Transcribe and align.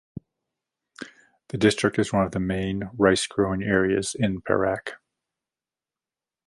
The 1.49 1.59
district 1.59 1.99
is 1.99 2.11
one 2.11 2.23
of 2.25 2.31
the 2.31 2.39
main 2.39 2.89
rice-growing 2.97 3.61
areas 3.61 4.15
in 4.17 4.41
Perak. 4.41 4.93